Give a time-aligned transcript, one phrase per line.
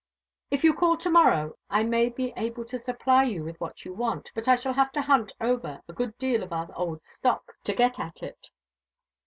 [0.49, 3.93] If you call to morrow I may be able to supply you with what you
[3.93, 7.53] want; but I shall have to hunt over a good deal of our old stock
[7.65, 8.49] to get at it."